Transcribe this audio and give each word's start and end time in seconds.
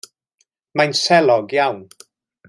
Mae'n 0.81 0.95
selog 1.01 1.53
iawn. 1.59 1.85